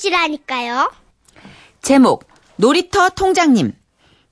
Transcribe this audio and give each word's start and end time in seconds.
것이라니까요. 0.00 0.90
제목 1.82 2.24
놀이터 2.56 3.10
통장님 3.10 3.72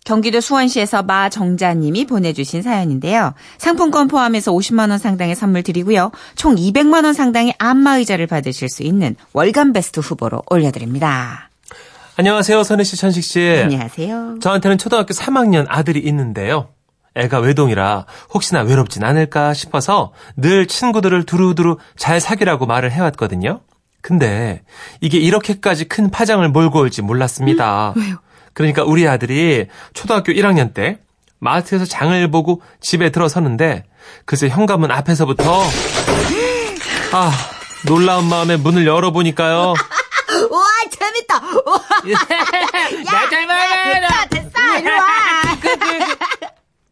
경기도 0.04 0.40
수원시에서 0.40 1.02
마정자님이 1.02 2.06
보내주신 2.06 2.62
사연인데요. 2.62 3.34
상품권 3.58 4.08
포함해서 4.08 4.52
50만 4.52 4.88
원 4.90 4.98
상당의 4.98 5.34
선물 5.34 5.62
드리고요. 5.62 6.11
총 6.34 6.54
200만 6.54 7.04
원 7.04 7.12
상당의 7.12 7.54
안마의자를 7.58 8.26
받으실 8.26 8.70
수 8.70 8.82
있는 8.82 9.16
월간 9.34 9.75
베스트 9.75 10.00
후보로 10.00 10.43
올려드립니다. 10.48 11.50
안녕하세요, 12.16 12.64
선혜 12.64 12.85
씨, 12.85 12.96
천식 12.96 13.22
씨. 13.22 13.40
안녕하세요. 13.62 14.39
저한테는 14.40 14.79
초등학교 14.79 15.12
3학년 15.12 15.66
아들이 15.68 16.00
있는데요. 16.00 16.71
애가 17.14 17.40
외동이라 17.40 18.07
혹시나 18.32 18.62
외롭진 18.62 19.04
않을까 19.04 19.53
싶어서 19.53 20.12
늘 20.36 20.66
친구들을 20.66 21.25
두루두루 21.25 21.79
잘 21.96 22.21
사귀라고 22.21 22.66
말을 22.66 22.90
해왔거든요. 22.93 23.61
근데 24.08 24.62
이게 25.03 25.18
이렇게까지 25.18 25.85
큰 25.85 26.11
파장을 26.11 26.48
몰고 26.48 26.80
올지 26.80 27.03
몰랐습니다. 27.03 27.93
왜요? 27.94 28.17
그러니까 28.54 28.82
우리 28.82 29.07
아들이 29.07 29.67
초등학교 29.93 30.32
1학년 30.32 30.72
때 30.72 31.00
마트에서 31.40 31.84
장을 31.84 32.31
보고 32.31 32.62
집에 32.81 33.11
들어서는데 33.11 33.84
글쎄 34.25 34.48
현관문 34.48 34.91
앞에서부터 34.91 35.61
아 37.12 37.33
놀라운 37.84 38.25
마음에 38.25 38.56
문을 38.56 38.86
열어보니까요. 38.86 39.75
우와 40.50 40.64
재밌다. 40.91 41.41
나 43.05 43.28
잘봐 43.28 43.55
됐다 43.84 44.27
됐다 44.31 44.78
이리 44.78 44.89
와. 44.89 45.06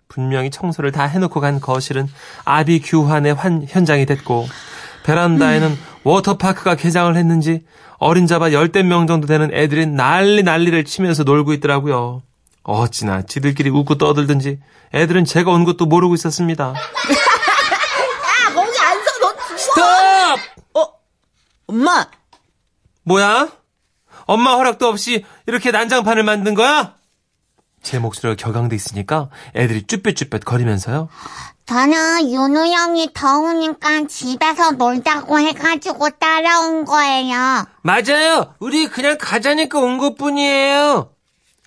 분명히 0.08 0.50
청소를 0.50 0.92
다 0.92 1.04
해놓고 1.04 1.40
간 1.40 1.60
거실은 1.60 2.10
아비 2.44 2.80
규환의 2.80 3.32
환, 3.32 3.64
현장이 3.66 4.04
됐고 4.04 4.46
베란다에는 5.04 5.95
워터파크가 6.06 6.76
개장을 6.76 7.16
했는지 7.16 7.64
어린 7.98 8.28
자바 8.28 8.52
열댓 8.52 8.84
명 8.84 9.08
정도 9.08 9.26
되는 9.26 9.52
애들이 9.52 9.86
난리 9.86 10.44
난리를 10.44 10.84
치면서 10.84 11.24
놀고 11.24 11.52
있더라고요. 11.54 12.22
어찌나 12.62 13.22
지들끼리 13.22 13.70
웃고 13.70 13.96
떠들든지 13.98 14.60
애들은 14.94 15.24
제가 15.24 15.50
온 15.50 15.64
것도 15.64 15.86
모르고 15.86 16.14
있었습니다. 16.14 16.68
야 16.68 16.74
거기 18.54 18.78
안서 18.78 19.18
너 19.20 19.56
스톱! 19.56 20.40
어 20.74 20.92
엄마 21.66 22.06
뭐야? 23.02 23.48
엄마 24.26 24.54
허락도 24.54 24.86
없이 24.86 25.24
이렇게 25.46 25.72
난장판을 25.72 26.22
만든 26.22 26.54
거야? 26.54 26.95
제 27.86 28.00
목소리가 28.00 28.34
격앙돼 28.36 28.74
있으니까 28.74 29.28
애들이 29.54 29.84
쭈뼛쭈뼛 29.86 30.44
거리면서요. 30.44 31.08
저는 31.66 32.32
윤우 32.32 32.66
형이 32.66 33.10
더우니까 33.14 34.08
집에서 34.08 34.72
놀자고 34.72 35.38
해가지고 35.38 36.10
따라온 36.18 36.84
거예요. 36.84 37.64
맞아요. 37.82 38.54
우리 38.58 38.88
그냥 38.88 39.16
가자니까 39.20 39.78
온 39.78 39.98
것뿐이에요. 39.98 41.10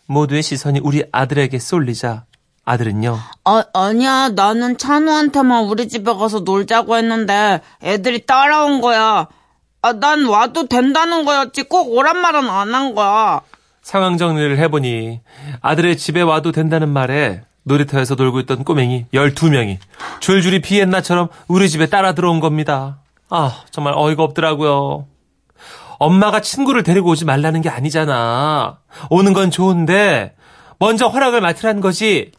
모두의 0.08 0.44
시선이 0.44 0.81
우리 0.84 1.06
아들에게 1.09 1.58
쏠리자 1.58 2.26
아들은요. 2.66 3.17
아, 3.45 3.64
아니야. 3.73 4.30
나는 4.36 4.78
찬우한테만 4.78 5.66
우리 5.66 5.88
집에 5.88 6.11
가서 6.14 6.42
놀자고 6.42 6.98
했는데 6.98 7.61
애들이 7.81 8.26
따라온 8.26 8.81
거야. 8.81 9.28
아, 9.81 9.94
난 9.94 10.26
와도 10.26 10.67
된다는 10.67 11.23
거였지. 11.23 11.64
꼭 11.64 11.94
오란 11.94 12.17
말은 12.17 12.50
안 12.50 12.73
한 12.76 12.94
거야. 12.94 13.39
상황 13.90 14.18
정리를 14.18 14.59
해보니 14.59 15.20
아들의 15.62 15.98
집에 15.98 16.22
와도 16.22 16.52
된다는 16.52 16.90
말에 16.90 17.42
놀이터에서 17.64 18.14
놀고 18.14 18.40
있던 18.42 18.64
꼬맹이 18.64 19.08
12명이 19.12 19.80
줄줄이 20.20 20.62
비엔나처럼 20.62 21.30
우리 21.48 21.68
집에 21.72 21.88
따라 21.88 22.14
들어온 22.14 22.40
겁니다. 22.40 23.00
아, 23.32 23.64
정말 23.72 23.95
어이가 23.98 24.22
없더라고요. 24.22 25.08
엄마가 25.98 26.40
친구를 26.40 26.84
데리고 26.84 27.10
오지 27.10 27.26
말라는 27.26 27.64
게 27.64 27.70
아니잖아. 27.70 28.78
오는 29.10 29.34
건 29.34 29.49
좋은데 29.49 30.36
먼저 30.78 31.08
허락을 31.08 31.42
맡으란 31.42 31.82
거지. 31.82 32.32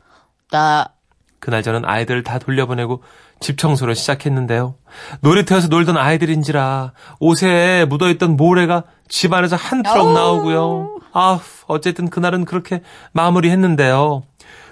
나, 0.53 0.93
그날 1.41 1.65
저는 1.65 1.85
아이들을 1.85 2.23
다 2.23 2.39
돌려보내고 2.39 3.03
집 3.41 3.57
청소를 3.59 3.95
시작했는데요. 3.95 4.75
놀이터에서 5.23 5.69
놀던 5.69 5.97
아이들인지라 5.97 6.93
옷에 7.21 7.87
묻어있던 7.89 8.37
모래가 8.37 8.85
집 9.09 9.33
안에서 9.33 9.57
한 9.57 9.83
트럭 9.83 10.13
나오고요. 10.13 10.99
아, 11.13 11.41
어쨌든 11.67 12.11
그날은 12.11 12.45
그렇게 12.45 12.83
마무리했는데요. 13.13 14.23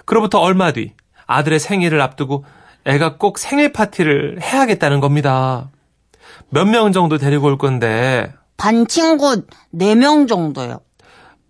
그로부터 0.05 0.39
얼마 0.39 0.71
뒤 0.71 0.93
아들의 1.25 1.59
생일을 1.59 1.99
앞두고 2.01 2.45
애가 2.85 3.17
꼭 3.17 3.37
생일 3.39 3.73
파티를 3.73 4.39
해야겠다는 4.41 4.99
겁니다. 4.99 5.69
몇 6.49 6.65
명 6.65 6.91
정도 6.91 7.17
데리고 7.17 7.47
올 7.47 7.57
건데 7.57 8.31
반 8.57 8.87
친구 8.87 9.43
4명 9.73 10.27
정도요. 10.27 10.79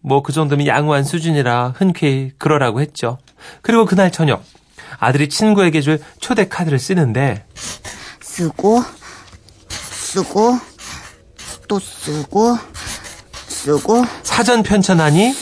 뭐 0.01 0.22
그 0.24 0.31
정도면 0.31 0.68
양호한 0.68 1.03
수준이라 1.03 1.74
흔쾌히 1.75 2.31
그러라고 2.38 2.80
했죠. 2.81 3.18
그리고 3.62 3.86
그날 3.86 4.12
저녁 4.12 4.44
아들이 4.97 5.29
친구에게 5.29 5.81
줄 5.81 6.00
초대 6.19 6.47
카드를 6.47 6.79
쓰는데 6.79 7.45
쓰고, 8.22 8.83
쓰고, 9.69 10.57
또 11.67 11.79
쓰고, 11.79 12.57
쓰고, 13.47 14.05
사전 14.23 14.63
편찬하니 14.63 15.33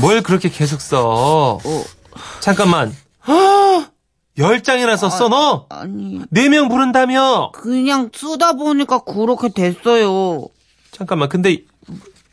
뭘 0.00 0.22
그렇게 0.22 0.48
계속 0.50 0.80
써? 0.80 1.58
잠깐만. 2.40 2.94
열 4.38 4.62
장이나 4.62 4.96
썼어 4.96 5.28
너? 5.28 5.66
아니, 5.68 6.20
네 6.30 6.48
명 6.48 6.68
부른다며? 6.68 7.50
그냥 7.52 8.10
쓰다 8.14 8.54
보니까 8.54 9.00
그렇게 9.00 9.48
됐어요. 9.50 10.46
잠깐만. 10.92 11.28
근데 11.28 11.58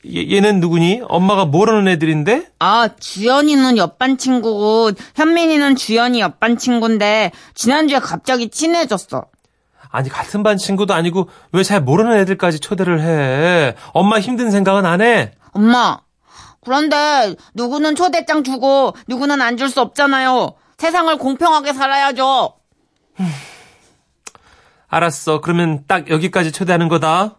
얘, 0.05 0.29
얘는 0.35 0.59
누구니? 0.59 1.01
엄마가 1.07 1.45
모르는 1.45 1.87
애들인데? 1.87 2.47
아, 2.59 2.89
주연이는 2.99 3.77
옆반 3.77 4.17
친구고, 4.17 4.91
현민이는 5.15 5.75
주연이 5.75 6.19
옆반 6.19 6.57
친구인데, 6.57 7.31
지난주에 7.55 7.99
갑자기 7.99 8.49
친해졌어. 8.49 9.25
아니 9.89 10.09
같은 10.09 10.43
반 10.43 10.57
친구도 10.57 10.93
아니고 10.93 11.29
왜 11.53 11.63
잘 11.63 11.81
모르는 11.81 12.17
애들까지 12.17 12.59
초대를 12.59 13.01
해? 13.01 13.73
엄마 13.93 14.19
힘든 14.19 14.51
생각은 14.51 14.85
안 14.85 15.01
해? 15.01 15.31
엄마, 15.53 15.99
그런데 16.61 17.35
누구는 17.55 17.95
초대장 17.95 18.43
주고 18.43 18.93
누구는 19.07 19.41
안 19.41 19.55
줄 19.57 19.69
수 19.69 19.79
없잖아요. 19.79 20.55
세상을 20.77 21.17
공평하게 21.17 21.71
살아야죠. 21.73 22.53
알았어. 24.89 25.39
그러면 25.41 25.83
딱 25.87 26.09
여기까지 26.09 26.51
초대하는 26.51 26.89
거다. 26.89 27.37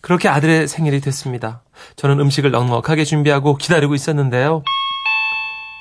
그렇게 0.00 0.28
아들의 0.28 0.68
생일이 0.68 1.00
됐습니다. 1.00 1.62
저는 1.96 2.18
음식을 2.20 2.50
넉넉하게 2.50 3.04
준비하고 3.04 3.56
기다리고 3.56 3.94
있었는데요. 3.94 4.62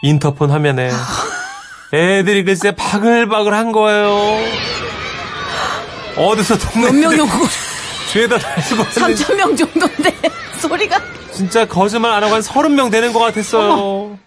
인터폰 0.01 0.51
화면에 0.51 0.89
애들이 1.93 2.43
글쎄 2.43 2.71
바글바글 2.75 3.53
한 3.53 3.71
거예요. 3.71 4.37
어디서 6.17 6.57
동네 6.57 6.91
몇 6.91 6.95
명이 6.95 7.19
오고 7.21 7.31
죄다 8.11 8.37
달고 8.37 8.75
왔는데 8.81 9.23
3천 9.23 9.35
명 9.35 9.55
정도인데 9.55 10.15
소리가 10.59 10.99
진짜 11.31 11.67
거짓말 11.67 12.11
안 12.11 12.23
하고 12.23 12.33
한 12.35 12.41
서른 12.41 12.75
명 12.75 12.89
되는 12.89 13.13
것 13.13 13.19
같았어요. 13.19 14.17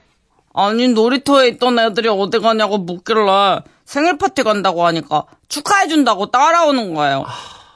아니 0.54 0.88
놀이터에 0.88 1.48
있던 1.48 1.78
애들이 1.78 2.08
어디 2.08 2.38
가냐고 2.38 2.78
묻길래 2.78 3.60
생일 3.84 4.19
파티 4.19 4.42
간다고 4.42 4.87
하니까 4.87 5.25
축하해 5.48 5.88
준다고 5.88 6.31
따라오는 6.31 6.94
거예요. 6.94 7.25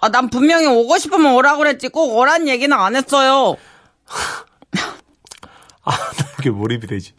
아, 0.05 0.11
난 0.11 0.29
분명히 0.29 0.67
오고 0.67 0.99
싶으면 0.99 1.33
오라 1.33 1.57
그랬지 1.57 1.89
꼭 1.89 2.19
오란 2.19 2.47
얘기는 2.47 2.71
안 2.77 2.95
했어요. 2.95 3.57
아, 5.83 5.91
나 5.91 6.27
이게 6.39 6.51
몰입이 6.51 6.87
되지. 6.87 7.15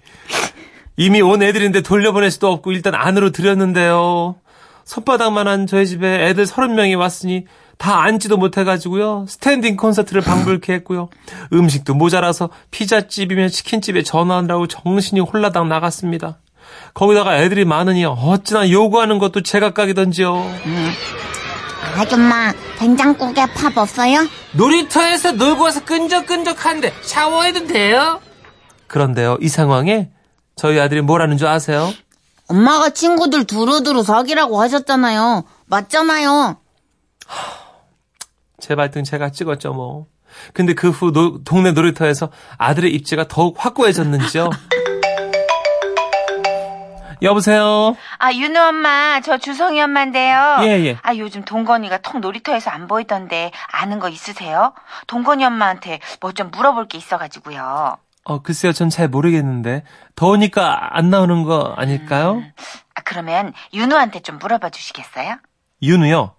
이미 0.95 1.19
온 1.19 1.41
애들인데 1.41 1.81
돌려보낼 1.81 2.29
수도 2.29 2.51
없고 2.51 2.71
일단 2.73 2.93
안으로 2.93 3.31
들였는데요. 3.31 4.35
손바닥만한 4.83 5.65
저희 5.65 5.87
집에 5.87 6.27
애들 6.27 6.45
서른 6.45 6.75
명이 6.75 6.93
왔으니 6.93 7.45
다 7.79 8.03
앉지도 8.03 8.37
못해가지고요. 8.37 9.25
스탠딩 9.29 9.77
콘서트를 9.77 10.21
방불케 10.21 10.71
했고요. 10.73 11.09
음식도 11.53 11.95
모자라서 11.95 12.49
피자집이며 12.69 13.49
치킨집에 13.49 14.03
전화하느라고 14.03 14.67
정신이 14.67 15.21
홀라당 15.21 15.67
나갔습니다. 15.69 16.37
거기다가 16.93 17.39
애들이 17.39 17.65
많으니 17.65 18.05
어찌나 18.05 18.69
요구하는 18.69 19.17
것도 19.17 19.41
제각각이던지요. 19.41 20.35
아줌마, 21.81 22.53
된장국에 22.77 23.45
밥 23.53 23.77
없어요? 23.77 24.27
놀이터에서 24.53 25.31
놀고 25.33 25.63
와서 25.63 25.83
끈적끈적한데 25.85 26.93
샤워해도 27.01 27.67
돼요? 27.67 28.19
그런데요, 28.87 29.37
이 29.41 29.47
상황에 29.47 30.09
저희 30.55 30.79
아들이 30.79 31.01
뭐라는 31.01 31.37
줄 31.37 31.47
아세요? 31.47 31.91
엄마가 32.47 32.91
친구들 32.91 33.45
두루두루 33.45 34.03
사귀라고 34.03 34.61
하셨잖아요. 34.61 35.43
맞잖아요. 35.65 36.57
제 38.59 38.75
발등 38.75 39.03
제가 39.03 39.31
찍었죠, 39.31 39.73
뭐. 39.73 40.07
근데 40.53 40.73
그 40.73 40.89
후 40.89 41.41
동네 41.43 41.71
놀이터에서 41.71 42.29
아들의 42.57 42.93
입지가 42.93 43.27
더욱 43.27 43.55
확고해졌는지요. 43.57 44.49
여보세요? 47.21 47.95
아, 48.19 48.31
윤우 48.33 48.59
엄마, 48.59 49.19
저 49.21 49.37
주성이 49.37 49.81
엄마인데요. 49.81 50.57
예, 50.61 50.85
예. 50.85 50.97
아, 51.01 51.15
요즘 51.15 51.43
동건이가 51.43 51.99
통 51.99 52.21
놀이터에서 52.21 52.69
안 52.71 52.87
보이던데 52.87 53.51
아는 53.71 53.99
거 53.99 54.09
있으세요? 54.09 54.73
동건이 55.07 55.43
엄마한테 55.45 55.99
뭐 56.21 56.31
좀 56.35 56.51
물어볼 56.51 56.87
게 56.87 56.97
있어가지고요. 56.97 57.97
어, 58.25 58.41
글쎄요, 58.41 58.73
전 58.73 58.89
잘 58.89 59.07
모르겠는데. 59.07 59.83
더우니까 60.15 60.97
안 60.97 61.09
나오는 61.09 61.43
거 61.43 61.73
아닐까요? 61.77 62.41
아, 62.95 63.01
그러면 63.05 63.53
윤우한테 63.73 64.19
좀 64.21 64.37
물어봐 64.39 64.69
주시겠어요? 64.71 65.37
윤우요? 65.81 66.33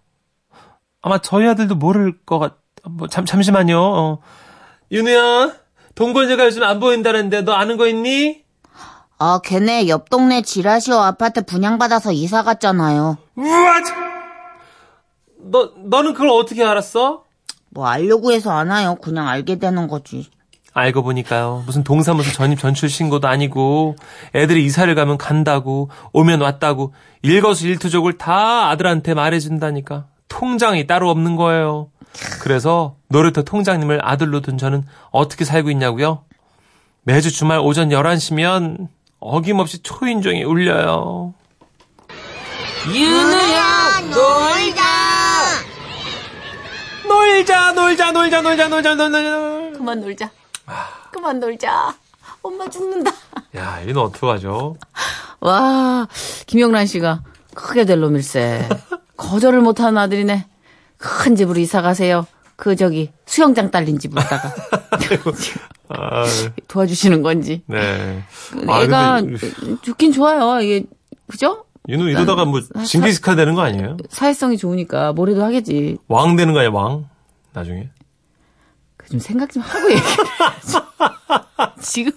아마 1.03 1.19
저희 1.19 1.47
아들도 1.49 1.77
모를 1.77 2.19
것 2.27 2.39
같, 2.39 2.57
뭐, 2.89 3.07
잠, 3.09 3.25
잠시만요. 3.25 3.79
어. 3.81 4.19
윤우야, 4.91 5.53
동건이가 5.95 6.45
요즘 6.45 6.63
안 6.65 6.81
보인다는데 6.81 7.43
너 7.43 7.53
아는 7.53 7.77
거 7.77 7.87
있니? 7.87 8.45
아, 9.19 9.41
걔네 9.43 9.89
옆 9.89 10.11
동네 10.11 10.43
지라시오 10.43 10.97
아파트 10.97 11.45
분양받아서 11.45 12.13
이사 12.13 12.43
갔잖아요. 12.43 13.17
우와! 13.37 13.83
참. 13.83 14.07
너, 15.51 15.73
너는 15.85 16.13
그걸 16.13 16.31
어떻게 16.31 16.65
알았어? 16.65 17.25
뭐 17.71 17.87
알려고 17.87 18.33
해서 18.33 18.51
안 18.51 18.71
와요. 18.71 18.97
그냥 19.01 19.29
알게 19.29 19.59
되는 19.59 19.87
거지. 19.89 20.29
알고 20.75 21.03
보니까요. 21.03 21.63
무슨 21.65 21.85
동사무소 21.85 22.33
전입 22.33 22.59
전출 22.59 22.91
신고도 22.91 23.29
아니고 23.29 23.97
애들이 24.35 24.65
이사를 24.67 24.95
가면 24.95 25.17
간다고 25.17 25.89
오면 26.13 26.43
왔다고 26.43 26.93
일거수일투족을 27.23 28.19
다 28.19 28.69
아들한테 28.69 29.15
말해준다니까 29.15 30.07
통장이 30.29 30.87
따로 30.87 31.09
없는 31.11 31.37
거예요. 31.37 31.89
그래서 32.43 32.97
놀이터 33.09 33.43
통장님을 33.43 34.01
아들로 34.03 34.41
둔 34.41 34.59
저는 34.59 34.85
어떻게 35.11 35.47
살고 35.47 35.71
있냐고요? 35.71 36.25
매주 37.05 37.33
주말 37.33 37.59
오전 37.59 37.89
11시면 37.89 38.89
어김없이 39.29 39.81
초인종이 39.83 40.45
울려요. 40.45 41.35
윤우야, 42.95 44.01
놀자! 44.03 44.83
놀자 47.09 47.73
놀자 47.73 48.13
놀자 48.13 48.41
놀자 48.41 48.69
놀자 48.69 48.95
놀자 48.95 49.09
그만 49.77 50.01
놀자. 50.01 50.31
그만 51.11 51.41
놀자. 51.41 51.95
엄마 52.41 52.69
죽는다. 52.71 53.11
야 53.57 53.81
이는 53.81 53.97
어떡하죠? 53.99 54.77
와, 55.41 56.07
김영란 56.47 56.87
씨가 56.87 57.23
크게 57.55 57.85
될 57.85 57.99
놈일세. 57.99 58.69
거절을 59.17 59.61
못하는 59.61 59.99
아들이네. 59.99 60.47
큰 60.99 61.35
집으로 61.35 61.59
이사 61.59 61.83
가세요. 61.83 62.27
그 62.57 62.75
저기 62.75 63.13
수영장 63.27 63.71
딸린 63.71 63.99
집으로다가 63.99 64.55
아, 65.89 66.25
도와주시는 66.69 67.23
건지. 67.23 67.63
네. 67.67 68.23
아, 68.67 68.83
애가 68.83 69.21
근데 69.23 69.51
좋긴 69.83 70.13
좋아요. 70.13 70.61
이게 70.61 70.85
그죠? 71.29 71.65
윤우 71.89 72.09
이러다가 72.09 72.45
뭐 72.45 72.61
징기스칸 72.85 73.37
되는 73.37 73.55
거 73.55 73.61
아니에요? 73.63 73.97
사회성이 74.09 74.57
좋으니까 74.59 75.13
뭐래도 75.13 75.45
하겠지. 75.45 75.99
왕 76.09 76.35
되는 76.37 76.53
거 76.55 76.61
아니야 76.61 76.71
왕? 76.73 77.09
나중에? 77.53 77.91
그 78.97 79.09
좀 79.11 79.21
생각 79.21 79.53
좀 79.53 79.63
하고 79.63 79.89
얘기해. 79.91 80.03
지금 81.81 82.11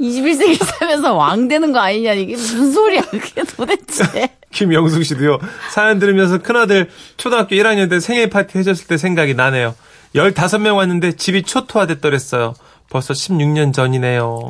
21세기 0.00 0.64
살면서 0.64 1.14
왕 1.14 1.48
되는 1.48 1.72
거 1.72 1.78
아니냐 1.78 2.12
이게 2.14 2.34
무슨 2.34 2.72
소리야 2.72 3.02
그게 3.02 3.42
도대체. 3.44 4.30
김영숙 4.52 5.04
씨도요. 5.04 5.38
사연 5.70 5.98
들으면서 5.98 6.38
큰아들 6.38 6.88
초등학교 7.16 7.54
1학년 7.56 7.88
때 7.88 8.00
생일 8.00 8.28
파티 8.30 8.58
해줬을 8.58 8.86
때 8.86 8.96
생각이 8.96 9.34
나네요. 9.34 9.74
15명 10.14 10.76
왔는데 10.76 11.12
집이 11.12 11.44
초토화됐더랬어요. 11.44 12.54
벌써 12.90 13.14
16년 13.14 13.72
전이네요. 13.72 14.40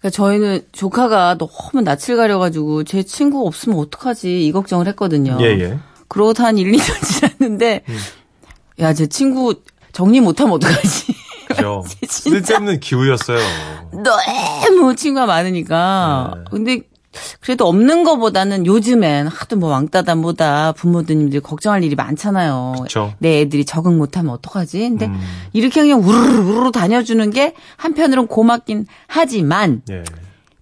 그러니까 0.00 0.10
저희는 0.10 0.62
조카가 0.72 1.38
너무 1.38 1.82
낯을 1.82 2.16
가려가지고 2.16 2.82
제 2.84 3.04
친구가 3.04 3.46
없으면 3.46 3.78
어떡하지 3.78 4.44
이 4.46 4.50
걱정을 4.50 4.88
했거든요. 4.88 5.38
예, 5.40 5.46
예. 5.60 5.78
그러고 6.08 6.32
한 6.42 6.58
1, 6.58 6.72
2년 6.72 6.82
지났는데 7.38 7.84
야제 8.80 9.06
친구 9.06 9.54
정리 9.92 10.20
못하면 10.20 10.54
어떡하지. 10.54 11.14
그죠. 11.54 11.84
진짜. 12.08 12.30
쓸데없는 12.30 12.80
기우였어요. 12.80 13.38
너무 13.92 14.94
친구가 14.96 15.26
많으니까. 15.26 16.34
네. 16.36 16.44
근데 16.50 16.80
그래도 17.40 17.66
없는 17.68 18.04
거보다는 18.04 18.64
요즘엔 18.66 19.26
하도 19.26 19.56
뭐 19.56 19.70
왕따다 19.70 20.14
뭐다 20.14 20.72
부모님들 20.72 21.40
걱정할 21.40 21.84
일이 21.84 21.94
많잖아요. 21.94 22.74
그쵸. 22.82 23.12
내 23.18 23.40
애들이 23.40 23.64
적응 23.64 23.98
못하면 23.98 24.32
어떡하지? 24.32 24.78
근데 24.78 25.06
음. 25.06 25.20
이렇게 25.52 25.82
그냥 25.82 26.00
우르르 26.00 26.38
우르르 26.38 26.72
다녀주는 26.72 27.30
게 27.30 27.54
한편으로는 27.76 28.28
고맙긴 28.28 28.86
하지만 29.06 29.82
예. 29.90 30.04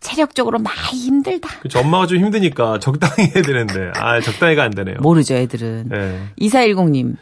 체력적으로 0.00 0.58
많이 0.58 0.98
힘들다. 0.98 1.48
그쵸. 1.60 1.78
엄마가 1.80 2.06
좀 2.06 2.18
힘드니까 2.18 2.78
적당히 2.80 3.30
해야 3.30 3.42
되는데, 3.42 3.90
아, 3.96 4.18
적당히가 4.20 4.62
안 4.62 4.70
되네요. 4.70 4.96
모르죠, 5.00 5.34
애들은. 5.34 5.90
예. 5.92 6.20
2410님. 6.40 7.16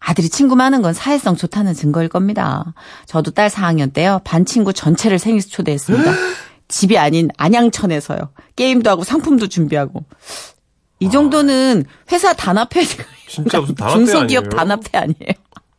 아들이 0.00 0.28
친구 0.28 0.56
많은 0.56 0.82
건 0.82 0.92
사회성 0.94 1.36
좋다는 1.36 1.74
증거일 1.74 2.08
겁니다. 2.08 2.72
저도 3.06 3.30
딸 3.32 3.48
4학년 3.50 3.92
때요. 3.92 4.20
반 4.24 4.44
친구 4.44 4.72
전체를 4.72 5.18
생일 5.18 5.40
초대했습니다. 5.46 6.10
집이 6.68 6.96
아닌 6.98 7.28
안양천에서요. 7.36 8.18
게임도 8.56 8.88
하고 8.90 9.04
상품도 9.04 9.48
준비하고. 9.48 10.04
이 11.00 11.10
정도는 11.10 11.84
회사 12.12 12.32
단합회 12.32 12.82
진짜 13.28 13.60
무슨 13.60 13.74
단합회 13.74 13.96
중소기업 13.98 14.44
아니에요? 14.44 14.50
단합회 14.50 14.98
아니에요. 14.98 15.32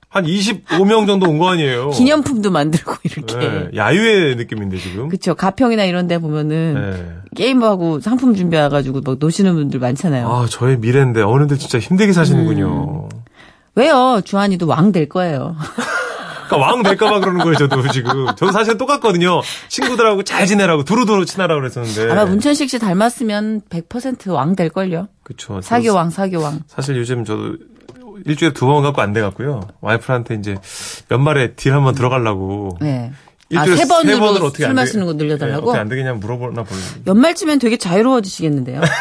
한 0.09 0.25
25명 0.25 1.07
정도 1.07 1.29
온 1.29 1.39
거 1.39 1.50
아니에요? 1.50 1.89
기념품도 1.91 2.51
만들고 2.51 2.94
이렇게. 3.03 3.35
예. 3.41 3.69
야유회 3.77 4.35
느낌인데, 4.35 4.77
지금. 4.77 5.07
그쵸. 5.07 5.35
가평이나 5.35 5.85
이런 5.85 6.07
데 6.07 6.17
보면은 6.17 6.75
예. 6.77 7.21
게임하고 7.38 8.01
상품 8.01 8.35
준비해 8.35 8.67
가지고 8.67 9.00
막 9.06 9.15
노시는 9.19 9.53
분들 9.56 9.79
많잖아요. 9.79 10.27
아, 10.29 10.47
저의 10.50 10.77
미래인데, 10.79 11.21
어른들 11.21 11.57
진짜 11.57 11.79
힘들게 11.79 12.12
사시는군요. 12.12 13.07
왜요? 13.75 14.21
주한이도 14.23 14.68
왕 14.68 14.91
될 14.91 15.07
거예요. 15.09 15.56
그러니까 16.47 16.57
왕 16.69 16.83
될까봐 16.83 17.19
그러는 17.21 17.39
거예요, 17.41 17.56
저도 17.57 17.88
지금. 17.89 18.25
저도 18.35 18.51
사실 18.51 18.77
똑같거든요. 18.77 19.41
친구들하고 19.69 20.23
잘 20.23 20.45
지내라고, 20.45 20.83
두루두루 20.83 21.25
친하라고 21.25 21.62
그랬었는데. 21.62 22.12
아마 22.12 22.25
문천식 22.25 22.69
씨 22.69 22.77
닮았으면 22.79 23.62
100%왕 23.69 24.56
될걸요? 24.57 25.07
그쵸. 25.23 25.62
사교왕, 25.62 26.09
사교왕. 26.09 26.62
사실 26.68 26.97
요즘 26.97 27.23
저도 27.23 27.56
일주일에 28.25 28.53
두 28.53 28.65
번 28.68 28.83
갖고 28.83 29.01
안 29.01 29.13
돼갖고요. 29.13 29.62
와이프한테 29.79 30.35
이제 30.35 30.57
연말에 31.09 31.53
딜 31.56 31.74
한번 31.74 31.95
들어가려고. 31.95 32.77
네. 32.81 33.12
아, 33.56 33.63
일주일에 33.63 33.77
세 33.77 33.88
번으로 33.88 34.19
번을 34.19 34.44
어떻게 34.44 34.65
술 34.65 34.74
마시는 34.74 35.06
거 35.06 35.13
늘려달라고? 35.13 35.62
네, 35.62 35.67
어떻게 35.69 35.79
안 35.79 35.88
되겠냐 35.89 36.13
물어보나 36.15 36.63
보는. 36.63 36.83
연말쯤엔 37.07 37.59
되게 37.59 37.77
자유로워지시겠는데요? 37.77 38.81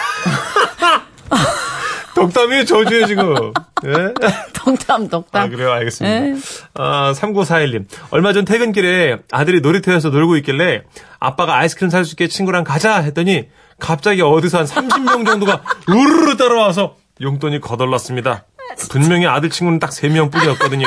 덕담이에요, 2.14 2.64
저주에 2.64 3.06
지금. 3.06 3.52
예? 3.86 4.14
덕담, 4.52 5.08
덕담. 5.08 5.42
아, 5.42 5.48
그래요? 5.48 5.72
알겠습니다. 5.72 6.20
네. 6.20 6.34
아, 6.74 7.12
3941님. 7.14 7.86
얼마 8.10 8.32
전 8.32 8.44
퇴근길에 8.44 9.18
아들이 9.32 9.60
놀이터에서 9.60 10.10
놀고 10.10 10.36
있길래 10.36 10.82
아빠가 11.18 11.56
아이스크림 11.56 11.90
살 11.90 12.04
수 12.04 12.12
있게 12.12 12.28
친구랑 12.28 12.64
가자 12.64 12.96
했더니 13.00 13.48
갑자기 13.78 14.20
어디서 14.22 14.58
한 14.58 14.66
30명 14.66 15.24
정도가 15.26 15.62
우르르 15.88 16.36
따라와서 16.36 16.96
용돈이 17.20 17.60
거덜났습니다. 17.60 18.44
분명히 18.90 19.26
아들 19.26 19.50
친구는 19.50 19.78
딱 19.78 19.90
3명 19.90 20.30
뿐이었거든요. 20.30 20.86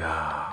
야 0.00 0.51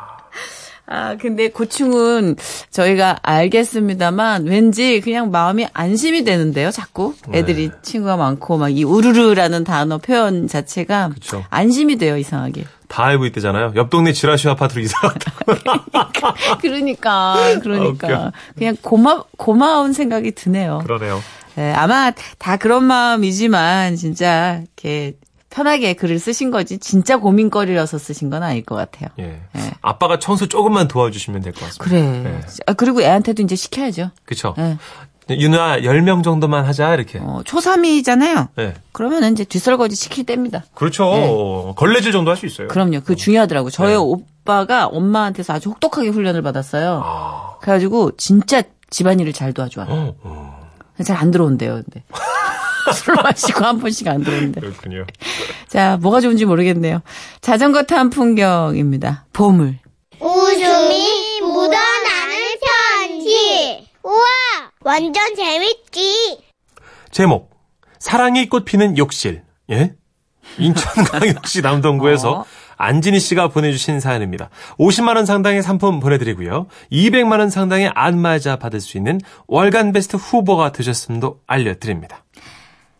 아, 0.91 1.15
근데 1.17 1.49
고충은 1.49 2.35
저희가 2.71 3.17
알겠습니다만 3.21 4.45
왠지 4.47 5.01
그냥 5.01 5.29
마음이 5.29 5.67
안심이 5.73 6.23
되는데요, 6.23 6.71
자꾸. 6.71 7.13
애들이 7.31 7.69
네. 7.69 7.75
친구가 7.83 8.17
많고 8.17 8.57
막 8.57 8.69
이 8.69 8.83
우르르라는 8.83 9.63
단어 9.63 9.97
표현 9.99 10.47
자체가 10.47 11.09
그쵸. 11.13 11.43
안심이 11.49 11.97
돼요, 11.97 12.17
이상하게. 12.17 12.65
다 12.87 13.05
알고 13.05 13.25
있대잖아요. 13.27 13.73
옆 13.75 13.89
동네 13.91 14.13
지라시 14.13 14.47
아파트로 14.49 14.81
이사 14.81 14.99
갔다. 14.99 15.31
그러니까, 16.61 17.33
아, 17.33 17.59
그러니까. 17.61 18.07
웃겨. 18.07 18.31
그냥 18.57 18.75
고마, 18.81 19.23
고마운 19.37 19.93
생각이 19.93 20.31
드네요. 20.31 20.79
그러네요. 20.83 21.21
예, 21.57 21.71
아마 21.73 22.11
다 22.37 22.57
그런 22.57 22.83
마음이지만 22.85 23.95
진짜 23.95 24.61
이렇게 24.63 25.13
편하게 25.49 25.93
글을 25.93 26.19
쓰신 26.19 26.51
거지 26.51 26.77
진짜 26.77 27.17
고민거리라서 27.17 27.97
쓰신 27.97 28.29
건 28.29 28.43
아닐 28.43 28.63
것 28.63 28.75
같아요. 28.75 29.09
예. 29.19 29.41
예. 29.55 29.71
아빠가 29.81 30.19
청소 30.19 30.47
조금만 30.47 30.87
도와주시면 30.87 31.41
될 31.41 31.53
것 31.53 31.61
같습니다. 31.65 31.83
그래. 31.85 32.01
네. 32.23 32.41
아, 32.67 32.73
그리고 32.73 33.01
애한테도 33.01 33.41
이제 33.41 33.55
시켜야죠. 33.55 34.11
예. 34.59 34.77
윤아 35.31 35.81
10명 35.81 36.23
정도만 36.23 36.65
하자, 36.65 36.95
이렇게. 36.95 37.19
어, 37.19 37.41
초3이잖아요. 37.45 38.47
네. 38.55 38.73
그러면 38.91 39.31
이제 39.31 39.43
뒷설거지 39.43 39.95
시킬 39.95 40.25
때입니다. 40.25 40.63
그렇죠. 40.73 41.75
걸레질 41.77 42.11
정도 42.11 42.31
할 42.31 42.37
수 42.37 42.47
있어요. 42.47 42.67
네. 42.67 42.73
그럼요. 42.73 43.01
그 43.05 43.15
중요하더라고. 43.15 43.69
저희 43.69 43.89
네. 43.91 43.95
오빠가 43.95 44.87
엄마한테서 44.87 45.53
아주 45.53 45.69
혹독하게 45.69 46.09
훈련을 46.09 46.41
받았어요. 46.41 47.01
아, 47.05 47.57
그래가지고 47.61 48.17
진짜 48.17 48.63
집안일을 48.89 49.33
잘 49.33 49.53
도와줘요. 49.53 49.85
어, 49.87 50.15
어, 50.23 50.69
잘안 51.03 51.29
들어온대요, 51.29 51.73
근데. 51.83 52.03
술 52.93 53.15
마시고 53.15 53.63
한 53.65 53.79
번씩 53.79 54.07
안 54.07 54.23
들어오는데. 54.23 54.61
그렇군요. 54.61 55.05
자, 55.67 55.97
뭐가 56.01 56.21
좋은지 56.21 56.45
모르겠네요. 56.45 57.01
자전거 57.41 57.83
탄 57.83 58.09
풍경입니다. 58.09 59.25
보물. 59.33 59.77
웃음이 60.19 61.41
묻어나는 61.41 62.35
편지. 62.61 63.87
우와, 64.03 64.23
완전 64.81 65.35
재밌지. 65.35 66.39
제목 67.11 67.49
사랑이 67.99 68.47
꽃피는 68.49 68.97
욕실. 68.97 69.43
예? 69.71 69.93
인천광역시 70.57 71.61
남동구에서 71.63 72.31
어. 72.31 72.45
안진희 72.77 73.19
씨가 73.19 73.49
보내주신 73.49 73.99
사연입니다. 73.99 74.49
50만 74.79 75.15
원 75.17 75.25
상당의 75.25 75.61
상품 75.61 75.99
보내드리고요. 75.99 76.67
200만 76.91 77.39
원 77.39 77.49
상당의 77.49 77.91
안마자 77.93 78.55
받을 78.55 78.79
수 78.79 78.97
있는 78.97 79.19
월간 79.47 79.91
베스트 79.91 80.15
후보가 80.15 80.71
되셨음도 80.71 81.41
알려드립니다. 81.45 82.23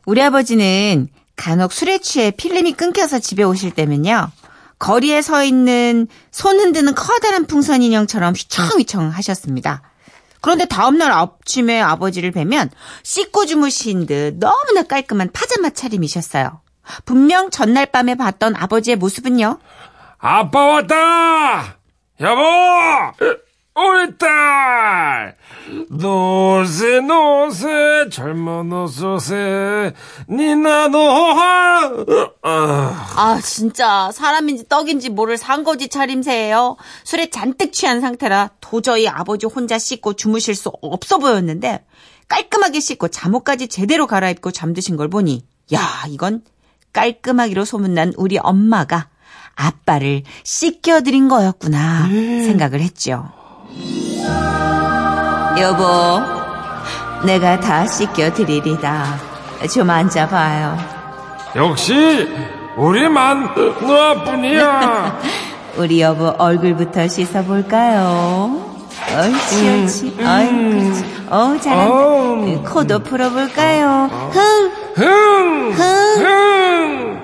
우리 0.09 0.23
아버지는 0.23 1.07
간혹 1.35 1.71
술에 1.71 1.99
취해 1.99 2.31
필름이 2.31 2.73
끊겨서 2.73 3.19
집에 3.19 3.43
오실 3.43 3.69
때면요. 3.69 4.31
거리에 4.79 5.21
서 5.21 5.43
있는 5.43 6.07
손 6.31 6.59
흔드는 6.59 6.95
커다란 6.95 7.45
풍선 7.45 7.83
인형처럼 7.83 8.33
휘청휘청 8.33 9.09
하셨습니다. 9.09 9.83
그런데 10.41 10.65
다음날 10.65 11.11
아침에 11.11 11.79
아버지를 11.79 12.31
뵈면 12.31 12.71
씻고 13.03 13.45
주무신 13.45 14.07
듯 14.07 14.37
너무나 14.39 14.81
깔끔한 14.81 15.29
파자마 15.31 15.69
차림이셨어요. 15.69 16.59
분명 17.05 17.51
전날 17.51 17.85
밤에 17.85 18.15
봤던 18.15 18.55
아버지의 18.55 18.95
모습은요. 18.95 19.59
아빠 20.17 20.65
왔다! 20.65 21.77
여보! 22.19 23.45
우리 23.79 24.17
딸! 24.17 25.38
노세, 25.89 27.00
노세, 27.00 28.09
젊은 28.12 28.67
노소세, 28.67 29.93
니나 30.29 30.89
노하! 30.89 31.86
아, 32.41 33.13
아, 33.15 33.39
진짜 33.41 34.12
사람인지 34.12 34.67
떡인지 34.67 35.09
모를 35.09 35.38
상거지 35.38 35.88
차림새예요. 35.88 36.75
술에 37.05 37.29
잔뜩 37.29 37.71
취한 37.71 38.01
상태라 38.01 38.50
도저히 38.59 39.07
아버지 39.07 39.45
혼자 39.45 39.79
씻고 39.79 40.13
주무실 40.13 40.55
수 40.55 40.69
없어 40.81 41.17
보였는데 41.17 41.86
깔끔하게 42.27 42.81
씻고 42.81 43.07
잠옷까지 43.07 43.69
제대로 43.69 44.07
갈아입고 44.07 44.51
잠드신 44.51 44.98
걸 44.98 45.07
보니 45.07 45.45
야, 45.74 45.79
이건 46.09 46.43
깔끔하기로 46.91 47.63
소문난 47.63 48.13
우리 48.17 48.38
엄마가 48.38 49.07
아빠를 49.55 50.24
씻겨드린 50.43 51.27
거였구나 51.29 52.07
생각을 52.09 52.81
했죠. 52.81 53.38
여보, 55.59 56.21
내가 57.25 57.59
다 57.59 57.85
씻겨드리리다. 57.85 59.19
좀 59.73 59.89
앉아봐요. 59.89 60.77
역시, 61.55 62.27
우리만 62.77 63.53
너뿐이야! 63.81 65.19
우리 65.77 66.01
여보 66.01 66.27
얼굴부터 66.38 67.07
씻어볼까요? 67.07 68.65
옳지, 69.17 69.69
옳지. 69.69 70.05
어이, 70.19 70.47
그렇지. 70.49 71.05
어, 71.29 71.57
잘한다. 71.61 71.93
어우. 71.93 72.63
코도 72.63 72.99
풀어볼까요? 72.99 74.09
흥! 74.31 74.71
흥! 74.95 75.71
흥! 75.73 76.25
흥! 76.25 77.19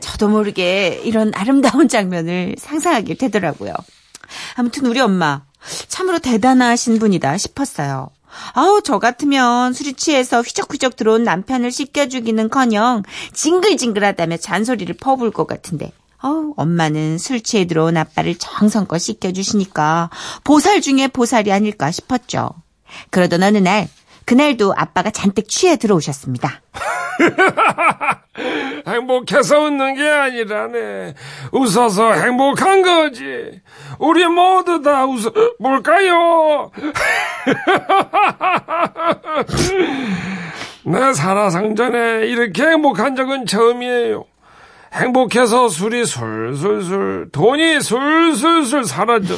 저도 0.00 0.28
모르게 0.28 1.00
이런 1.04 1.32
아름다운 1.34 1.88
장면을 1.88 2.54
상상하게 2.58 3.14
되더라고요. 3.14 3.72
아무튼 4.56 4.86
우리 4.86 5.00
엄마 5.00 5.42
참으로 5.88 6.18
대단하신 6.18 6.98
분이다 6.98 7.38
싶었어요. 7.38 8.10
아우 8.52 8.80
저 8.82 8.98
같으면 8.98 9.72
술이 9.72 9.94
취해서 9.94 10.40
휘적휘적 10.40 10.96
들어온 10.96 11.22
남편을 11.22 11.70
씻겨주기는커녕 11.70 13.02
징글징글하다며 13.32 14.38
잔소리를 14.38 14.94
퍼부을 14.96 15.30
것 15.30 15.46
같은데 15.46 15.92
아우 16.18 16.54
엄마는 16.56 17.18
술 17.18 17.42
취해 17.42 17.66
들어온 17.66 17.96
아빠를 17.96 18.34
정성껏 18.36 19.00
씻겨주시니까 19.00 20.10
보살 20.42 20.80
중에 20.80 21.08
보살이 21.08 21.52
아닐까 21.52 21.90
싶었죠. 21.90 22.50
그러던 23.10 23.42
어느 23.42 23.58
날 23.58 23.88
그날도 24.24 24.74
아빠가 24.76 25.10
잔뜩 25.10 25.48
취해 25.48 25.76
들어오셨습니다. 25.76 26.62
행복해서 28.86 29.60
웃는 29.60 29.94
게 29.94 30.08
아니라네. 30.08 31.14
웃어서 31.52 32.12
행복한 32.12 32.82
거지. 32.82 33.60
우리 33.98 34.26
모두 34.26 34.82
다 34.82 35.04
웃어볼까요? 35.06 36.70
내 40.84 41.12
살아상전에 41.14 42.26
이렇게 42.26 42.64
행복한 42.64 43.16
적은 43.16 43.46
처음이에요. 43.46 44.24
행복해서 44.92 45.68
술이 45.68 46.04
술술술, 46.06 47.30
돈이 47.32 47.80
술술술 47.80 48.84
사라져. 48.84 49.34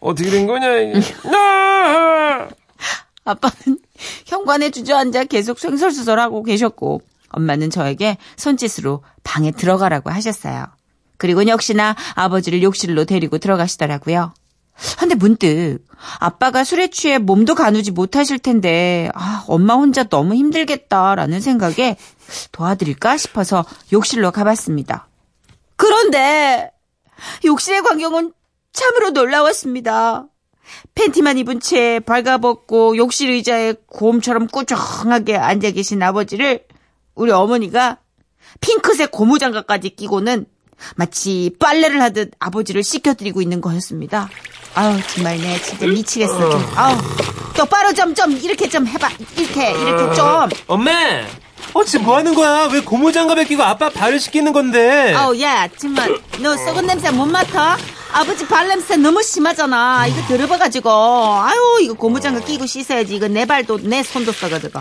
어떻게 0.00 0.30
된 0.30 0.46
거냐, 0.46 0.76
이게. 0.76 1.00
아! 1.34 2.48
아빠는 3.24 3.78
현관에 4.26 4.70
주저앉아 4.70 5.24
계속 5.24 5.62
횡설수설하고 5.62 6.42
계셨고 6.42 7.02
엄마는 7.32 7.70
저에게 7.70 8.16
손짓으로 8.36 9.02
방에 9.24 9.50
들어가라고 9.50 10.10
하셨어요. 10.10 10.66
그리고 11.18 11.46
역시나 11.46 11.94
아버지를 12.14 12.62
욕실로 12.62 13.04
데리고 13.04 13.38
들어가시더라고요. 13.38 14.34
근데 14.98 15.14
문득 15.14 15.78
아빠가 16.18 16.64
술에 16.64 16.88
취해 16.88 17.18
몸도 17.18 17.54
가누지 17.54 17.90
못하실 17.90 18.38
텐데 18.38 19.10
아, 19.14 19.44
엄마 19.46 19.74
혼자 19.74 20.04
너무 20.04 20.34
힘들겠다라는 20.34 21.40
생각에 21.40 21.96
도와드릴까 22.52 23.18
싶어서 23.18 23.64
욕실로 23.92 24.30
가봤습니다. 24.30 25.08
그런데 25.76 26.70
욕실의 27.44 27.82
광경은 27.82 28.32
참으로 28.72 29.10
놀라웠습니다. 29.10 30.26
팬티만 30.94 31.38
입은 31.38 31.60
채 31.60 32.00
발가벗고 32.00 32.96
욕실 32.96 33.30
의자에 33.30 33.74
곰처럼 33.86 34.46
꾸정하게 34.46 35.36
앉아 35.36 35.70
계신 35.72 36.02
아버지를 36.02 36.64
우리 37.14 37.30
어머니가 37.30 37.98
핑크색 38.60 39.10
고무장갑까지 39.10 39.90
끼고는 39.90 40.46
마치 40.96 41.54
빨래를 41.60 42.00
하듯 42.02 42.32
아버지를 42.40 42.82
씻겨드리고 42.82 43.40
있는 43.40 43.60
거였습니다. 43.60 44.28
아우 44.74 44.98
정말 45.14 45.38
내 45.38 45.60
진짜 45.60 45.86
미치겠어. 45.86 46.50
좀. 46.50 46.66
아우 46.74 46.96
똑바로 47.56 47.92
좀 47.92 48.14
좀 48.14 48.32
이렇게 48.32 48.68
좀 48.68 48.86
해봐. 48.86 49.08
이렇게 49.36 49.70
이렇게 49.70 50.14
좀. 50.14 50.48
엄마! 50.66 50.90
어, 51.74 51.84
지금 51.84 52.04
뭐 52.06 52.16
하는 52.16 52.34
거야? 52.34 52.68
왜 52.72 52.80
고무장갑에 52.80 53.44
끼고 53.44 53.62
아빠 53.62 53.88
발을 53.88 54.18
씻기는 54.18 54.52
건데? 54.52 55.14
아우 55.14 55.38
야 55.40 55.68
정말 55.78 56.18
너 56.40 56.56
썩은 56.56 56.86
냄새 56.86 57.10
못 57.10 57.26
맡아? 57.26 57.76
아버지 58.12 58.46
발냄새 58.46 58.96
너무 58.96 59.22
심하잖아. 59.22 60.06
이거 60.06 60.20
들어봐가지고 60.28 60.90
아유 60.90 61.78
이거 61.82 61.94
고무장갑 61.94 62.44
끼고 62.44 62.66
씻어야지. 62.66 63.14
이거 63.16 63.26
내 63.28 63.44
발도 63.46 63.78
내 63.82 64.02
손도 64.02 64.32
써가지고. 64.32 64.80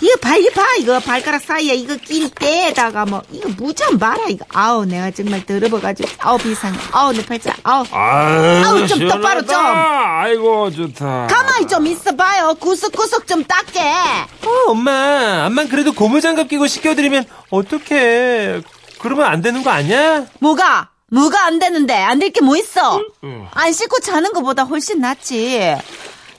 이거 0.00 0.16
발 0.20 0.40
이거 0.40 0.50
봐 0.62 0.66
이거 0.78 1.00
발가락 1.00 1.42
사이에 1.42 1.74
이거 1.74 1.96
낀 1.96 2.30
때에다가 2.30 3.06
뭐 3.06 3.22
이거 3.32 3.48
무좀 3.56 3.98
봐라 3.98 4.18
이거. 4.28 4.44
아우 4.54 4.84
내가 4.84 5.10
정말 5.10 5.44
들어봐가지고 5.44 6.08
아우 6.20 6.38
비상해. 6.38 6.78
아우 6.92 7.12
내 7.12 7.24
팔자. 7.24 7.56
아우 7.64 7.84
아우, 7.90 8.86
좀 8.86 9.08
똑바로 9.08 9.44
좀. 9.44 9.56
아이고, 9.60 10.70
좋다. 10.70 11.26
가만히 11.28 11.66
좀 11.66 11.86
있어봐요. 11.86 12.54
구석구석 12.54 13.26
좀 13.26 13.44
닦게. 13.44 13.80
어, 13.80 14.70
엄마. 14.70 15.44
암만 15.46 15.68
그래도 15.68 15.92
고무장갑 15.92 16.48
끼고 16.48 16.66
씻겨드리면 16.66 17.24
어떡해. 17.50 18.60
그러면 19.00 19.26
안 19.26 19.42
되는 19.42 19.62
거 19.62 19.70
아니야? 19.70 20.26
뭐가? 20.40 20.90
뭐가 21.10 21.44
안 21.46 21.58
되는데? 21.58 21.94
안 21.94 22.18
될 22.18 22.30
게 22.32 22.40
뭐 22.40 22.56
있어? 22.56 23.00
안 23.52 23.72
씻고 23.72 24.00
자는 24.00 24.32
것보다 24.32 24.62
훨씬 24.64 25.00
낫지. 25.00 25.74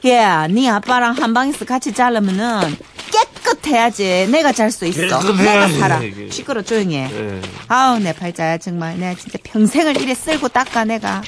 야, 0.08 0.48
네 0.48 0.68
아빠랑 0.70 1.14
한 1.18 1.34
방에서 1.34 1.66
같이 1.66 1.94
자려면은 1.94 2.76
깨끗해야지. 3.12 4.28
내가 4.32 4.52
잘 4.52 4.72
수 4.72 4.86
있어. 4.86 5.02
내가 5.02 5.20
깨끗해야지. 5.20 5.80
살아. 5.80 6.00
시끄러 6.32 6.62
조용히 6.62 6.96
해. 6.98 7.10
예. 7.12 7.42
아우, 7.68 8.00
내 8.00 8.14
팔자야, 8.14 8.58
정말. 8.58 8.98
내가 8.98 9.20
진짜 9.20 9.38
평생을 9.44 10.02
이래 10.02 10.16
쓸고 10.16 10.48
닦아, 10.48 10.86
내가. 10.86 11.22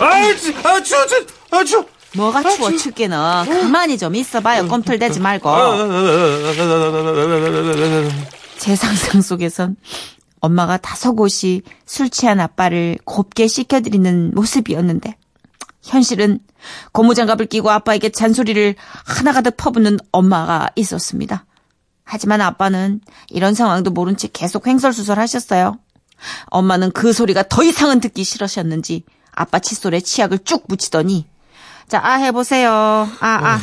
아이, 0.00 0.36
치- 0.38 0.54
아, 0.64 0.82
추워, 0.82 1.06
추워, 1.06 1.20
아, 1.50 1.62
추워. 1.64 1.86
뭐가 2.16 2.42
추워 2.50 2.72
죽기는. 2.76 3.16
가만히 3.16 3.96
좀 3.96 4.16
있어봐요. 4.16 4.66
꼼틀대지 4.66 5.20
말고. 5.20 5.48
제 8.58 8.74
상상 8.76 9.22
속에선 9.22 9.76
엄마가 10.40 10.76
다소곳이 10.78 11.62
술 11.86 12.10
취한 12.10 12.40
아빠를 12.40 12.98
곱게 13.04 13.46
씻겨드리는 13.46 14.32
모습이었는데 14.34 15.16
현실은 15.82 16.40
고무장갑을 16.92 17.46
끼고 17.46 17.70
아빠에게 17.70 18.10
잔소리를 18.10 18.74
하나가득 19.04 19.56
퍼붓는 19.56 19.98
엄마가 20.12 20.70
있었습니다. 20.76 21.44
하지만 22.04 22.40
아빠는 22.40 23.00
이런 23.28 23.54
상황도 23.54 23.90
모른 23.90 24.16
채 24.16 24.28
계속 24.32 24.66
횡설수설 24.66 25.18
하셨어요. 25.18 25.78
엄마는 26.46 26.90
그 26.92 27.12
소리가 27.12 27.44
더 27.44 27.62
이상은 27.62 28.00
듣기 28.00 28.24
싫으셨는지 28.24 29.04
아빠 29.32 29.58
칫솔에 29.58 30.00
치약을 30.00 30.40
쭉 30.40 30.64
묻히더니 30.68 31.26
자, 31.88 32.00
아 32.02 32.14
해보세요. 32.14 32.70
아, 32.70 33.08
아. 33.20 33.58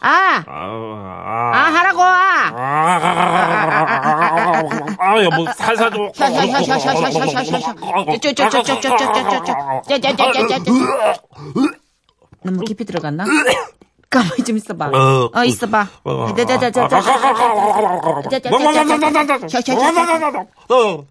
아! 0.00 0.44
아, 0.46 1.72
하라고! 1.72 2.02
아! 2.02 2.52
아, 5.14 5.22
여보, 5.24 5.44
살살 5.52 5.90
좀. 5.92 6.10
너무 12.42 12.60
깊이 12.64 12.84
들어갔나? 12.84 13.24
가만히 14.10 14.44
좀 14.44 14.56
있어봐. 14.56 14.88
어, 14.88 15.30
어, 15.34 15.44
있어봐. 15.44 15.88
어. 16.04 16.34
자자자자자. 16.36 16.86
어. 20.68 21.04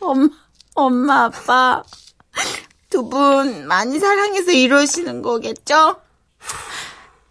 엄마, 0.00 0.28
엄마, 0.74 1.24
아빠. 1.24 1.82
두 2.90 3.08
분 3.08 3.66
많이 3.66 3.98
사랑해서 3.98 4.52
이러시는 4.52 5.22
거겠죠? 5.22 5.96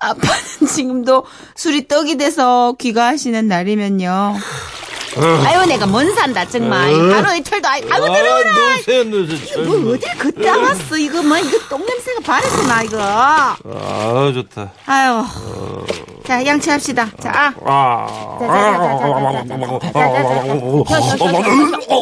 아빠는 0.10 0.68
지금도 0.74 1.26
술이 1.56 1.88
떡이 1.88 2.18
돼서 2.18 2.74
귀가하시는 2.80 3.48
날이면요. 3.48 4.36
아유, 5.46 5.66
내가 5.68 5.86
뭔 5.86 6.14
산다, 6.16 6.44
정말. 6.48 6.90
하루 7.12 7.36
이틀도, 7.38 7.68
아유, 7.68 7.84
아유, 7.92 8.02
들어오라! 8.02 8.76
누세 8.78 9.04
누세 9.04 9.62
뭐, 9.62 9.94
어딜 9.94 10.10
그따 10.18 10.58
왔어, 10.58 10.98
이거, 10.98 11.22
뭐, 11.22 11.38
이거 11.38 11.58
똥냄새가 11.70 12.22
발에서 12.26 12.68
나, 12.68 12.82
이거. 12.82 12.98
아 13.00 14.32
좋다. 14.34 14.72
아유. 14.88 15.24
자, 16.26 16.44
양치합시다. 16.44 17.12
자, 17.22 17.54
아. 17.64 18.08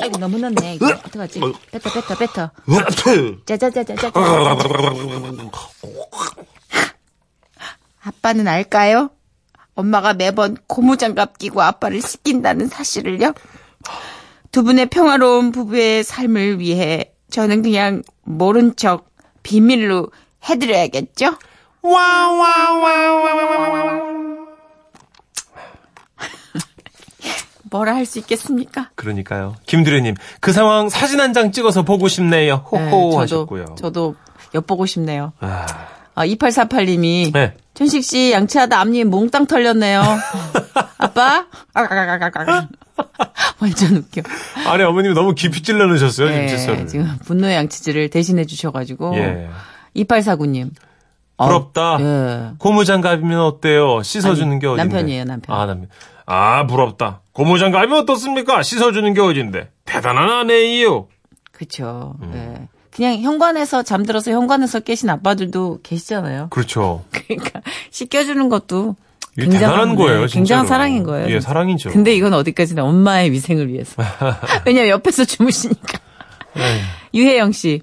아이고, 0.01 0.17
너무 0.17 0.38
넣네. 0.38 0.75
이거 0.75 0.88
어떡하지? 0.88 1.39
뱉어, 1.39 1.91
뱉어, 1.93 2.15
뱉어. 2.17 2.51
짜자자자자. 3.46 4.12
아빠는 8.03 8.48
알까요? 8.48 9.10
엄마가 9.75 10.13
매번 10.13 10.58
고무장갑 10.67 11.38
끼고 11.38 11.62
아빠를 11.62 12.01
씻긴다는 12.01 12.67
사실을요? 12.67 13.34
두 14.51 14.63
분의 14.63 14.88
평화로운 14.88 15.51
부부의 15.51 16.03
삶을 16.03 16.60
위해 16.60 17.13
저는 17.29 17.62
그냥 17.62 18.03
모른 18.24 18.75
척 18.75 19.10
비밀로 19.43 20.12
해드려야겠죠? 20.50 21.36
뭐라 27.72 27.96
할 27.96 28.05
수 28.05 28.20
있겠습니까? 28.20 28.89
그러니까요. 28.96 29.55
김두래님 29.65 30.15
그 30.41 30.51
상황 30.51 30.89
사진 30.89 31.20
한 31.22 31.31
장 31.34 31.51
찍어서 31.53 31.84
보고 31.84 32.08
싶네요. 32.10 32.55
호호 32.70 32.79
네, 32.81 32.89
저도, 32.91 33.20
하셨고요. 33.20 33.75
저도 33.77 34.15
엿보고 34.53 34.86
싶네요. 34.86 35.31
아, 35.39 35.65
아, 36.22 36.25
2848님이 36.25 37.34
네. 37.34 37.54
천식 37.74 38.04
씨 38.04 38.32
양치하다 38.32 38.80
앞니 38.80 39.04
몽땅 39.06 39.48
털렸네요. 39.48 40.01
아빠? 40.98 41.46
아가가가가가. 41.74 42.68
완전 43.60 43.96
웃겨. 43.98 44.22
아니 44.68 44.84
어머님이 44.84 45.13
너무 45.16 45.34
깊이 45.34 45.63
찔러 45.63 45.88
넣으셨어요 45.88 46.30
네, 46.30 46.46
김치소를. 46.46 46.88
지금 46.88 47.18
분노의 47.25 47.56
양치질을 47.56 48.10
대신해 48.10 48.46
주셔가지고. 48.46 49.16
예. 49.18 49.50
2849님. 49.96 50.70
부럽다. 51.38 51.98
예. 52.00 52.51
고무장갑이면 52.60 53.40
어때요? 53.40 54.04
씻어주는 54.04 54.51
아니, 54.51 54.60
게 54.60 54.68
어딘데? 54.68 54.84
남편이에요, 54.84 55.24
남편. 55.25 55.56
아, 55.56 55.66
남편. 55.66 55.90
아, 56.28 56.68
부럽다. 56.68 57.22
고무장갑이면 57.34 57.98
어떻습니까? 58.04 58.62
씻어주는 58.62 59.12
게 59.16 59.22
어딘데? 59.22 59.70
대단한 59.86 60.30
아내이요. 60.30 61.08
그쵸. 61.51 62.16
음. 62.22 62.32
예. 62.36 62.68
그냥 62.91 63.19
현관에서 63.21 63.83
잠들어서 63.83 64.31
현관에서 64.31 64.81
깨신 64.81 65.10
아빠들도 65.10 65.79
계시잖아요. 65.83 66.48
그렇죠. 66.50 67.03
그러니까 67.12 67.62
씻겨주는 67.89 68.50
것도 68.50 68.95
굉장한, 69.38 69.60
대단한 69.60 69.95
거예요, 69.95 70.21
네, 70.21 70.27
진짜로. 70.27 70.39
굉장한 70.39 70.67
사랑인 70.67 71.03
거예요. 71.03 71.29
예, 71.29 71.39
사랑이죠. 71.39 71.89
근데 71.89 72.13
이건 72.13 72.33
어디까지나 72.33 72.83
엄마의 72.83 73.31
위생을 73.31 73.69
위해서. 73.69 74.03
왜냐면 74.65 74.89
옆에서 74.89 75.24
주무시니까. 75.24 76.00
에이, 76.57 76.81
유혜영 77.21 77.53
씨. 77.53 77.81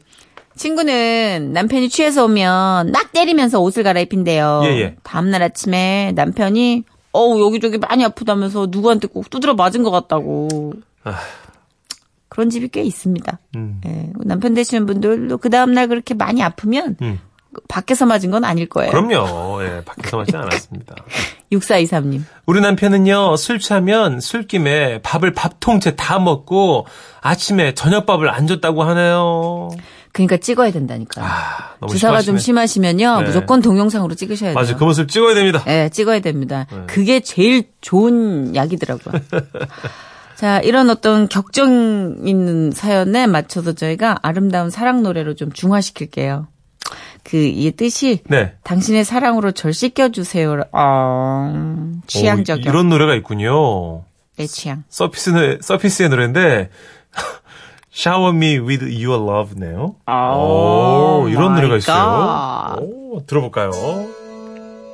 친구는 0.56 1.52
남편이 1.54 1.88
취해서 1.88 2.24
오면 2.24 2.90
막 2.92 3.12
때리면서 3.12 3.60
옷을 3.60 3.82
갈아입힌대요. 3.84 4.62
예, 4.64 4.80
예. 4.80 4.96
다음날 5.04 5.42
아침에 5.42 6.12
남편이 6.16 6.84
어우 7.12 7.40
여기저기 7.46 7.78
많이 7.78 8.04
아프다면서 8.04 8.66
누구한테 8.70 9.08
꼭 9.08 9.30
두드려 9.30 9.54
맞은 9.54 9.82
것 9.84 9.90
같다고. 9.90 10.72
아. 11.04 11.16
그런 12.28 12.50
집이 12.50 12.68
꽤 12.68 12.82
있습니다. 12.82 13.38
음. 13.56 13.80
예, 13.86 14.12
남편 14.24 14.54
되시는 14.54 14.86
분들도 14.86 15.38
그 15.38 15.50
다음날 15.50 15.88
그렇게 15.88 16.14
많이 16.14 16.42
아프면 16.42 16.96
음. 17.02 17.18
밖에서 17.68 18.06
맞은 18.06 18.30
건 18.30 18.44
아닐 18.44 18.68
거예요. 18.68 18.90
그럼요. 18.90 19.62
예, 19.64 19.82
밖에서 19.84 20.18
맞지 20.18 20.36
않았습니다. 20.36 20.94
6423님. 21.52 22.22
우리 22.46 22.60
남편은요, 22.60 23.36
술 23.36 23.58
취하면 23.58 24.20
술김에 24.20 25.00
밥을 25.02 25.32
밥통째 25.32 25.96
다 25.96 26.18
먹고 26.18 26.86
아침에 27.20 27.72
저녁밥을 27.74 28.28
안 28.28 28.46
줬다고 28.46 28.82
하네요. 28.84 29.70
그러니까 30.12 30.36
찍어야 30.36 30.70
된다니까요. 30.72 31.24
아, 31.24 31.86
주사가 31.88 32.20
좀 32.22 32.38
심하시네. 32.38 32.66
심하시면요. 32.66 33.20
네. 33.20 33.26
무조건 33.26 33.62
동영상으로 33.62 34.14
찍으셔야 34.14 34.50
돼요. 34.50 34.54
맞아, 34.54 34.76
그 34.76 34.84
모습 34.84 35.08
찍어야 35.08 35.34
됩니다. 35.34 35.62
예, 35.68 35.88
찍어야 35.92 36.20
됩니다. 36.20 36.66
네. 36.70 36.82
그게 36.86 37.20
제일 37.20 37.64
좋은 37.80 38.54
약이더라고요. 38.54 39.14
자, 40.38 40.61
이런 40.61 40.88
어떤 40.88 41.29
격정 41.29 42.18
있는 42.24 42.70
사연에 42.70 43.27
맞춰서 43.27 43.72
저희가 43.72 44.20
아름다운 44.22 44.70
사랑 44.70 45.03
노래로 45.03 45.35
좀 45.35 45.51
중화시킬게요. 45.51 46.46
그, 47.24 47.37
이 47.38 47.72
뜻이, 47.72 48.22
네. 48.29 48.55
당신의 48.62 49.05
사랑으로 49.05 49.51
절 49.51 49.72
씻겨주세요. 49.72 50.62
어, 50.70 51.92
취향 52.07 52.38
오, 52.38 52.44
저격. 52.44 52.66
이런 52.66 52.88
노래가 52.88 53.16
있군요. 53.16 54.05
내 54.37 54.46
취향. 54.46 54.85
서피스의, 54.88 55.59
서피스의 55.61 56.09
노래인데, 56.09 56.70
Shower 57.92 58.33
me 58.33 58.61
with 58.61 58.85
your 58.85 59.20
love네요. 59.20 59.96
아, 60.07 60.37
오, 60.37 61.27
이런 61.29 61.57
노래가 61.57 61.79
있어요. 61.79 62.77
오, 62.81 63.27
들어볼까요? 63.27 63.72